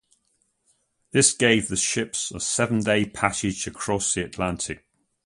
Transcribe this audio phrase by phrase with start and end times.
[1.11, 4.83] This gave the ships a seven-day passage across the Atlantic.